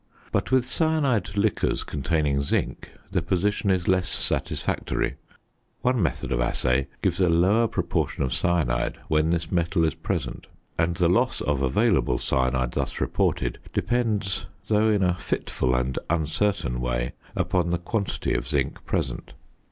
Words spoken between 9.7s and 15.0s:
is present; and the loss of available cyanide thus reported depends, though